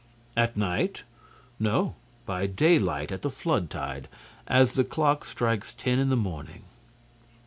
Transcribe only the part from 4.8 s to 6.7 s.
clock strikes ten in the morning."